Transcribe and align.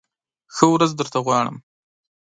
ښه 0.55 0.65
ورځ 0.71 0.91
درته 0.99 1.19
غواړم! 1.25 1.57